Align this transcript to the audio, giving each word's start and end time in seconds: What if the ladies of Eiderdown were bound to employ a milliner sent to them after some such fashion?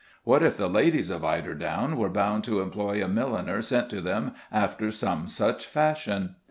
What 0.23 0.41
if 0.41 0.57
the 0.57 0.67
ladies 0.67 1.11
of 1.11 1.23
Eiderdown 1.23 1.95
were 1.95 2.09
bound 2.09 2.43
to 2.45 2.59
employ 2.59 3.05
a 3.05 3.07
milliner 3.07 3.61
sent 3.61 3.91
to 3.91 4.01
them 4.01 4.33
after 4.51 4.89
some 4.89 5.27
such 5.27 5.67
fashion? 5.67 6.37